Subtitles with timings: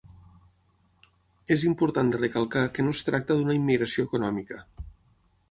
[1.55, 4.61] És important de recalcar que no es tracta d’una immigració econòmica.